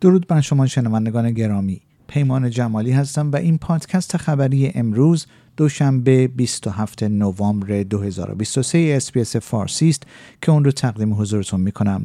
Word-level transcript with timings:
درود 0.00 0.26
بر 0.26 0.40
شما 0.40 0.66
شنوندگان 0.66 1.30
گرامی 1.30 1.80
پیمان 2.08 2.50
جمالی 2.50 2.92
هستم 2.92 3.32
و 3.32 3.36
این 3.36 3.58
پادکست 3.58 4.16
خبری 4.16 4.72
امروز 4.74 5.26
دوشنبه 5.56 6.28
27 6.28 7.02
نوامبر 7.02 7.82
2023 7.82 8.92
SBS 8.96 9.36
فارسی 9.36 9.88
است 9.88 10.02
که 10.42 10.52
اون 10.52 10.64
رو 10.64 10.70
تقدیم 10.70 11.14
حضورتون 11.14 11.60
می 11.60 11.72
کنم. 11.72 12.04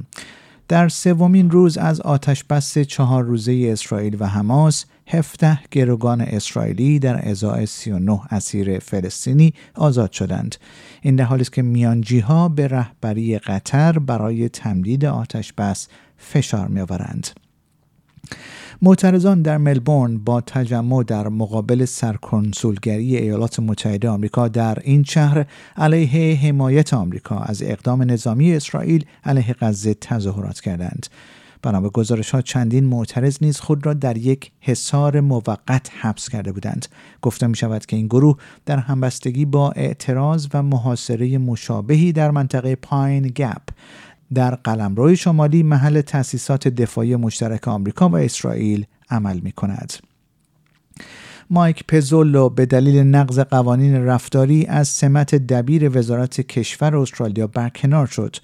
در 0.67 0.89
سومین 0.89 1.51
روز 1.51 1.77
از 1.77 2.01
آتش 2.01 2.43
بس 2.43 2.77
چهار 2.77 3.23
روزه 3.23 3.69
اسرائیل 3.71 4.17
و 4.19 4.27
حماس 4.27 4.85
17 5.07 5.59
گروگان 5.71 6.21
اسرائیلی 6.21 6.99
در 6.99 7.29
ازای 7.29 7.65
39 7.65 8.21
اسیر 8.29 8.79
فلسطینی 8.79 9.53
آزاد 9.75 10.11
شدند. 10.11 10.55
این 11.01 11.15
در 11.15 11.23
حالی 11.23 11.41
است 11.41 11.53
که 11.53 11.61
میانجی 11.61 12.19
ها 12.19 12.49
به 12.49 12.67
رهبری 12.67 13.37
قطر 13.37 13.99
برای 13.99 14.49
تمدید 14.49 15.05
آتش 15.05 15.53
بس 15.53 15.87
فشار 16.17 16.67
می 16.67 16.81
آورند. 16.81 17.27
معترضان 18.81 19.41
در 19.41 19.57
ملبورن 19.57 20.17
با 20.17 20.41
تجمع 20.41 21.03
در 21.03 21.27
مقابل 21.27 21.85
سرکنسولگری 21.85 23.17
ایالات 23.17 23.59
متحده 23.59 24.09
آمریکا 24.09 24.47
در 24.47 24.77
این 24.83 25.03
شهر 25.03 25.45
علیه 25.77 26.35
حمایت 26.35 26.93
آمریکا 26.93 27.37
از 27.37 27.63
اقدام 27.63 28.01
نظامی 28.01 28.53
اسرائیل 28.53 29.05
علیه 29.23 29.55
غزه 29.59 29.93
تظاهرات 29.93 30.59
کردند. 30.59 31.07
بنا 31.63 31.81
به 31.81 31.89
گزارش 31.89 32.29
ها 32.29 32.41
چندین 32.41 32.85
معترض 32.85 33.37
نیز 33.41 33.59
خود 33.59 33.85
را 33.85 33.93
در 33.93 34.17
یک 34.17 34.51
حصار 34.61 35.19
موقت 35.19 35.91
حبس 36.01 36.29
کرده 36.29 36.51
بودند 36.51 36.85
گفته 37.21 37.47
می 37.47 37.55
شود 37.55 37.85
که 37.85 37.95
این 37.95 38.07
گروه 38.07 38.37
در 38.65 38.77
همبستگی 38.77 39.45
با 39.45 39.71
اعتراض 39.71 40.47
و 40.53 40.63
محاصره 40.63 41.37
مشابهی 41.37 42.11
در 42.11 42.31
منطقه 42.31 42.75
پاین 42.75 43.23
گپ 43.27 43.61
در 44.33 44.55
قلمرو 44.55 45.15
شمالی 45.15 45.63
محل 45.63 46.01
تأسیسات 46.01 46.67
دفاعی 46.67 47.15
مشترک 47.15 47.67
آمریکا 47.67 48.09
و 48.09 48.15
اسرائیل 48.15 48.85
عمل 49.09 49.39
می 49.39 49.51
کند. 49.51 49.93
مایک 51.53 51.83
پزولو 51.87 52.49
به 52.49 52.65
دلیل 52.65 52.99
نقض 52.99 53.39
قوانین 53.39 54.05
رفتاری 54.05 54.65
از 54.65 54.87
سمت 54.87 55.35
دبیر 55.35 55.97
وزارت 55.97 56.41
کشور 56.41 56.95
استرالیا 56.95 57.47
برکنار 57.47 58.07
شد. 58.07 58.35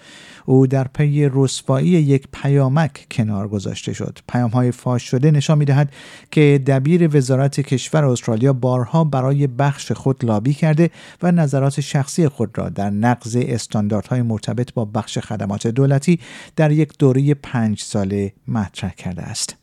او 0.45 0.67
در 0.67 0.87
پی 0.87 1.29
رسوایی 1.33 1.87
یک 1.87 2.27
پیامک 2.33 3.07
کنار 3.11 3.47
گذاشته 3.47 3.93
شد. 3.93 4.19
پیام 4.27 4.49
های 4.49 4.71
فاش 4.71 5.03
شده 5.03 5.31
نشان 5.31 5.57
می 5.57 5.65
دهد 5.65 5.91
که 6.31 6.63
دبیر 6.67 7.17
وزارت 7.17 7.59
کشور 7.59 8.05
استرالیا 8.05 8.53
بارها 8.53 9.03
برای 9.03 9.47
بخش 9.47 9.91
خود 9.91 10.25
لابی 10.25 10.53
کرده 10.53 10.89
و 11.23 11.31
نظرات 11.31 11.81
شخصی 11.81 12.27
خود 12.27 12.57
را 12.57 12.69
در 12.69 12.89
نقض 12.89 13.37
استانداردهای 13.41 14.21
مرتبط 14.21 14.73
با 14.73 14.85
بخش 14.85 15.17
خدمات 15.17 15.67
دولتی 15.67 16.19
در 16.55 16.71
یک 16.71 16.97
دوره 16.99 17.33
پنج 17.33 17.81
ساله 17.81 18.33
مطرح 18.47 18.91
کرده 18.91 19.21
است. 19.21 19.55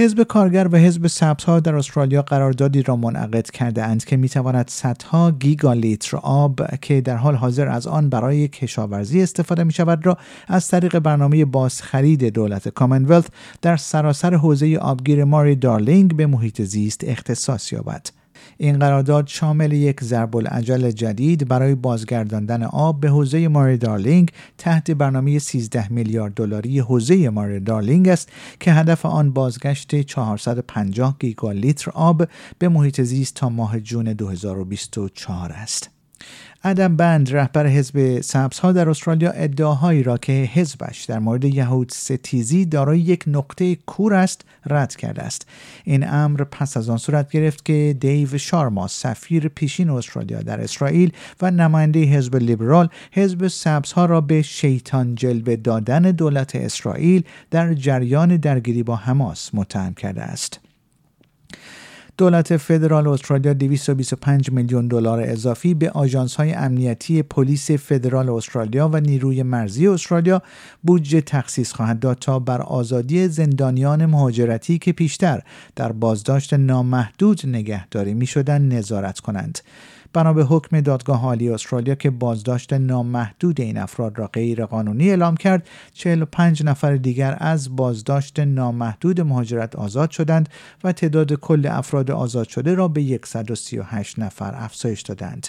حزب 0.00 0.22
کارگر 0.22 0.68
و 0.72 0.76
حزب 0.76 1.06
سبزها 1.06 1.60
در 1.60 1.74
استرالیا 1.74 2.22
قراردادی 2.22 2.82
را 2.82 2.96
منعقد 2.96 3.50
کرده 3.50 3.84
اند 3.84 4.04
که 4.04 4.16
می‌تواند 4.16 4.68
صدها 4.68 5.30
گیگالیتر 5.30 6.16
آب 6.16 6.60
که 6.80 7.00
در 7.00 7.16
حال 7.16 7.34
حاضر 7.34 7.68
از 7.68 7.86
آن 7.86 8.08
برای 8.08 8.48
کشاورزی 8.48 9.22
استفاده 9.22 9.64
می 9.64 9.72
شود 9.72 10.06
را 10.06 10.18
از 10.48 10.68
طریق 10.68 10.98
برنامه 10.98 11.44
بازخرید 11.44 12.24
دولت 12.24 12.68
کامنولث 12.68 13.24
در 13.62 13.76
سراسر 13.76 14.34
حوزه 14.34 14.76
آبگیر 14.76 15.24
ماری 15.24 15.56
دارلینگ 15.56 16.16
به 16.16 16.26
محیط 16.26 16.62
زیست 16.62 17.00
اختصاص 17.04 17.72
یابد. 17.72 18.17
این 18.60 18.78
قرارداد 18.78 19.26
شامل 19.26 19.72
یک 19.72 20.04
ضرب 20.04 20.36
العجل 20.36 20.90
جدید 20.90 21.48
برای 21.48 21.74
بازگرداندن 21.74 22.62
آب 22.62 23.00
به 23.00 23.08
حوزه 23.08 23.48
ماری 23.48 23.76
دارلینگ 23.76 24.30
تحت 24.58 24.90
برنامه 24.90 25.38
13 25.38 25.92
میلیارد 25.92 26.34
دلاری 26.34 26.78
حوزه 26.78 27.30
ماری 27.30 27.60
دارلینگ 27.60 28.08
است 28.08 28.28
که 28.60 28.72
هدف 28.72 29.06
آن 29.06 29.30
بازگشت 29.30 30.00
450 30.00 31.16
گیگالیتر 31.18 31.90
آب 31.90 32.28
به 32.58 32.68
محیط 32.68 33.00
زیست 33.00 33.34
تا 33.34 33.48
ماه 33.48 33.80
جون 33.80 34.12
2024 34.12 35.52
است. 35.52 35.97
ادم 36.64 36.96
بند 36.96 37.36
رهبر 37.36 37.66
حزب 37.66 38.20
سبزها 38.20 38.72
در 38.72 38.88
استرالیا 38.88 39.30
ادعاهایی 39.30 40.02
را 40.02 40.18
که 40.18 40.32
حزبش 40.32 41.04
در 41.04 41.18
مورد 41.18 41.44
یهود 41.44 41.92
ستیزی 41.92 42.64
دارای 42.64 43.00
یک 43.00 43.24
نقطه 43.26 43.74
کور 43.74 44.14
است 44.14 44.44
رد 44.66 44.96
کرده 44.96 45.22
است. 45.22 45.46
این 45.84 46.08
امر 46.08 46.44
پس 46.44 46.76
از 46.76 46.88
آن 46.88 46.96
صورت 46.96 47.30
گرفت 47.30 47.64
که 47.64 47.96
دیو 48.00 48.38
شارما 48.38 48.86
سفیر 48.86 49.48
پیشین 49.48 49.90
استرالیا 49.90 50.42
در 50.42 50.60
اسرائیل 50.60 51.12
و 51.42 51.50
نماینده 51.50 52.00
حزب 52.00 52.36
لیبرال 52.36 52.88
حزب 53.12 53.48
سبزها 53.48 54.06
را 54.06 54.20
به 54.20 54.42
شیطان 54.42 55.14
جلوه 55.14 55.56
دادن 55.56 56.02
دولت 56.02 56.56
اسرائیل 56.56 57.22
در 57.50 57.74
جریان 57.74 58.36
درگیری 58.36 58.82
با 58.82 58.96
حماس 58.96 59.50
متهم 59.54 59.94
کرده 59.94 60.22
است. 60.22 60.60
دولت 62.18 62.56
فدرال 62.56 63.08
استرالیا 63.08 63.52
225 63.52 64.50
میلیون 64.50 64.88
دلار 64.88 65.20
اضافی 65.20 65.74
به 65.74 65.90
آژانس 65.90 66.34
های 66.34 66.52
امنیتی 66.52 67.22
پلیس 67.22 67.70
فدرال 67.70 68.30
استرالیا 68.30 68.88
و 68.92 69.00
نیروی 69.00 69.42
مرزی 69.42 69.88
استرالیا 69.88 70.42
بودجه 70.82 71.20
تخصیص 71.20 71.72
خواهد 71.72 72.00
داد 72.00 72.18
تا 72.18 72.38
بر 72.38 72.62
آزادی 72.62 73.28
زندانیان 73.28 74.06
مهاجرتی 74.06 74.78
که 74.78 74.92
پیشتر 74.92 75.42
در 75.76 75.92
بازداشت 75.92 76.54
نامحدود 76.54 77.40
نگهداری 77.46 78.14
می 78.14 78.28
نظارت 78.48 79.20
کنند. 79.20 79.58
بنا 80.12 80.32
به 80.32 80.44
حکم 80.44 80.80
دادگاه 80.80 81.22
عالی 81.22 81.50
استرالیا 81.50 81.94
که 81.94 82.10
بازداشت 82.10 82.72
نامحدود 82.72 83.60
این 83.60 83.78
افراد 83.78 84.18
را 84.18 84.26
غیر 84.26 84.66
قانونی 84.66 85.10
اعلام 85.10 85.36
کرد 85.36 85.68
45 85.92 86.64
نفر 86.64 86.96
دیگر 86.96 87.36
از 87.40 87.76
بازداشت 87.76 88.40
نامحدود 88.40 89.20
مهاجرت 89.20 89.76
آزاد 89.76 90.10
شدند 90.10 90.48
و 90.84 90.92
تعداد 90.92 91.32
کل 91.32 91.66
افراد 91.70 92.10
آزاد 92.10 92.48
شده 92.48 92.74
را 92.74 92.88
به 92.88 93.20
138 93.24 94.18
نفر 94.18 94.54
افزایش 94.54 95.00
دادند 95.00 95.48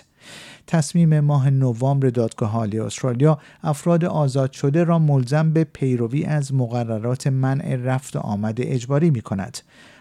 تصمیم 0.67 1.19
ماه 1.19 1.49
نوامبر 1.49 2.09
دادگاه 2.09 2.55
عالی 2.55 2.79
استرالیا 2.79 3.39
افراد 3.63 4.05
آزاد 4.05 4.51
شده 4.51 4.83
را 4.83 4.99
ملزم 4.99 5.53
به 5.53 5.63
پیروی 5.63 6.25
از 6.25 6.53
مقررات 6.53 7.27
منع 7.27 7.75
رفت 7.75 8.15
آمد 8.15 8.57
اجباری 8.61 9.09
می 9.09 9.21
کند. 9.21 9.57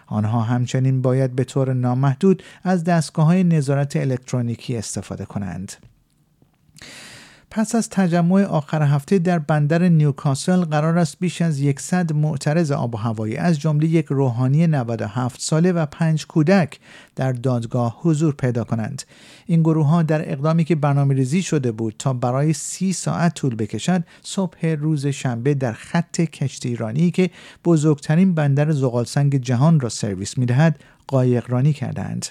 آنها 0.08 0.42
همچنین 0.42 1.02
باید 1.02 1.36
به 1.36 1.44
طور 1.44 1.72
نامحدود 1.72 2.42
از 2.64 2.84
دستگاه 2.84 3.26
های 3.26 3.44
نظارت 3.44 3.96
الکترونیکی 3.96 4.76
استفاده 4.76 5.24
کنند. 5.24 5.72
پس 7.50 7.74
از 7.74 7.88
تجمع 7.88 8.44
آخر 8.44 8.82
هفته 8.82 9.18
در 9.18 9.38
بندر 9.38 9.88
نیوکاسل 9.88 10.60
قرار 10.60 10.98
است 10.98 11.16
بیش 11.20 11.42
از 11.42 11.62
100 11.78 12.12
معترض 12.12 12.72
آب 12.72 12.94
و 12.94 12.98
هوایی 12.98 13.36
از 13.36 13.60
جمله 13.60 13.86
یک 13.86 14.06
روحانی 14.06 14.66
97 14.66 15.40
ساله 15.40 15.72
و 15.72 15.86
پنج 15.86 16.26
کودک 16.26 16.80
در 17.16 17.32
دادگاه 17.32 17.98
حضور 18.00 18.34
پیدا 18.34 18.64
کنند. 18.64 19.02
این 19.46 19.60
گروه 19.60 19.86
ها 19.86 20.02
در 20.02 20.32
اقدامی 20.32 20.64
که 20.64 20.74
برنامه 20.74 21.14
ریزی 21.14 21.42
شده 21.42 21.72
بود 21.72 21.94
تا 21.98 22.12
برای 22.12 22.52
سی 22.52 22.92
ساعت 22.92 23.34
طول 23.34 23.54
بکشد 23.54 24.04
صبح 24.22 24.66
روز 24.66 25.06
شنبه 25.06 25.54
در 25.54 25.72
خط 25.72 26.20
کشتی 26.20 26.68
ایرانی 26.68 27.10
که 27.10 27.30
بزرگترین 27.64 28.34
بندر 28.34 28.72
زغالسنگ 28.72 29.36
جهان 29.36 29.80
را 29.80 29.88
سرویس 29.88 30.38
می‌دهد 30.38 30.80
قایقرانی 31.06 31.72
کردند 31.72 32.26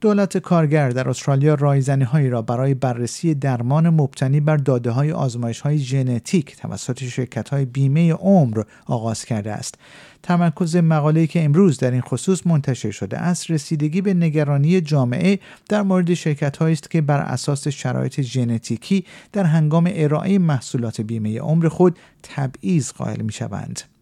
دولت 0.00 0.38
کارگر 0.38 0.90
در 0.90 1.08
استرالیا 1.08 1.54
رایزنی 1.54 2.04
هایی 2.04 2.30
را 2.30 2.42
برای 2.42 2.74
بررسی 2.74 3.34
درمان 3.34 3.88
مبتنی 3.88 4.40
بر 4.40 4.56
داده 4.56 4.90
های 4.90 5.12
آزمایش 5.12 5.60
های 5.60 5.78
ژنتیک 5.78 6.56
توسط 6.56 7.04
شرکت 7.04 7.48
های 7.48 7.64
بیمه 7.64 8.12
عمر 8.12 8.62
آغاز 8.86 9.24
کرده 9.24 9.52
است. 9.52 9.74
تمرکز 10.22 10.76
مقاله 10.76 11.26
که 11.26 11.44
امروز 11.44 11.78
در 11.78 11.90
این 11.90 12.00
خصوص 12.00 12.46
منتشر 12.46 12.90
شده 12.90 13.18
است 13.18 13.50
رسیدگی 13.50 14.00
به 14.00 14.14
نگرانی 14.14 14.80
جامعه 14.80 15.38
در 15.68 15.82
مورد 15.82 16.14
شرکت 16.14 16.62
است 16.62 16.90
که 16.90 17.00
بر 17.00 17.20
اساس 17.20 17.68
شرایط 17.68 18.20
ژنتیکی 18.20 19.04
در 19.32 19.44
هنگام 19.44 19.90
ارائه 19.94 20.38
محصولات 20.38 21.00
بیمه 21.00 21.40
عمر 21.40 21.68
خود 21.68 21.98
تبعیض 22.22 22.92
قائل 22.92 23.22
می 23.22 23.32
شوند. 23.32 23.95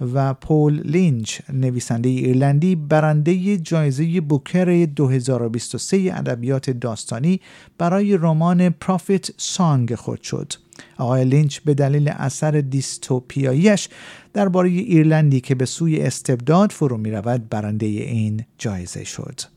و 0.00 0.34
پول 0.34 0.80
لینچ 0.84 1.40
نویسنده 1.52 2.08
ایرلندی 2.08 2.76
برنده 2.76 3.56
جایزه 3.56 4.20
بوکر 4.20 4.84
2023 4.84 5.96
ادبیات 6.14 6.70
داستانی 6.70 7.40
برای 7.78 8.16
رمان 8.16 8.70
Prophet 8.70 9.28
Song 9.36 9.94
خود 9.94 10.22
شد. 10.22 10.52
آقای 10.98 11.24
لینچ 11.24 11.58
به 11.58 11.74
دلیل 11.74 12.08
اثر 12.08 12.50
دیستوپیاییش 12.50 13.88
درباره 14.32 14.68
ایرلندی 14.68 15.40
که 15.40 15.54
به 15.54 15.66
سوی 15.66 16.00
استبداد 16.00 16.70
فرو 16.72 16.96
می 16.96 17.10
رود 17.10 17.48
برنده 17.48 17.86
این 17.86 18.44
جایزه 18.58 19.04
شد. 19.04 19.55